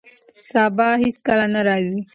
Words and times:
سبا 0.47 0.89
هیڅکله 1.03 1.45
نه 1.53 1.61
راځي. 1.67 1.99